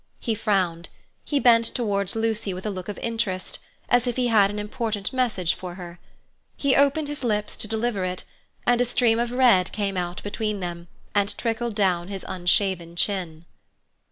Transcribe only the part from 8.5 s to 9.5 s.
and a stream of